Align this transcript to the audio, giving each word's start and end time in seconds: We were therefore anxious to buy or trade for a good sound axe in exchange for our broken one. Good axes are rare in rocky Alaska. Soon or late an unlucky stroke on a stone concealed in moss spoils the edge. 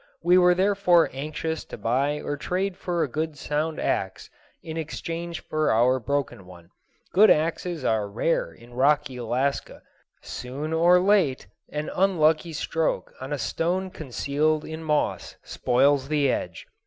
We 0.23 0.35
were 0.35 0.55
therefore 0.55 1.11
anxious 1.13 1.63
to 1.65 1.77
buy 1.77 2.21
or 2.21 2.35
trade 2.35 2.75
for 2.75 3.03
a 3.03 3.07
good 3.07 3.37
sound 3.37 3.79
axe 3.79 4.31
in 4.63 4.75
exchange 4.75 5.41
for 5.41 5.71
our 5.71 5.99
broken 5.99 6.47
one. 6.47 6.71
Good 7.13 7.29
axes 7.29 7.85
are 7.85 8.09
rare 8.09 8.51
in 8.51 8.73
rocky 8.73 9.17
Alaska. 9.17 9.83
Soon 10.23 10.73
or 10.73 10.97
late 10.99 11.45
an 11.71 11.91
unlucky 11.95 12.53
stroke 12.53 13.13
on 13.21 13.31
a 13.31 13.37
stone 13.37 13.91
concealed 13.91 14.65
in 14.65 14.81
moss 14.83 15.35
spoils 15.43 16.07
the 16.07 16.31
edge. 16.31 16.65